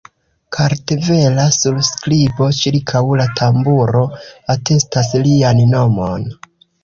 Kartvela 0.55 1.43
surskribo 1.57 2.47
ĉirkaŭ 2.61 3.03
la 3.21 3.27
tamburo 3.41 4.01
atestas 4.57 5.11
lian 5.27 5.63
nomon. 5.77 6.27